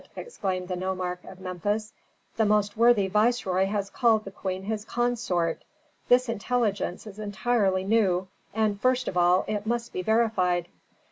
[0.15, 1.93] exclaimed the nomarch of Memphis.
[2.35, 5.63] "The most worthy viceroy has called the queen his consort.
[6.07, 10.69] This intelligence is entirely new, and, first of all it must be verified."